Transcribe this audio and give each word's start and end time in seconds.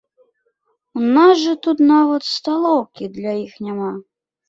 У 0.99 1.03
нас 1.17 1.35
жа 1.43 1.53
тут 1.67 1.85
нават 1.93 2.21
сталоўкі 2.33 3.15
для 3.15 3.41
іх 3.47 3.65
няма. 3.71 3.97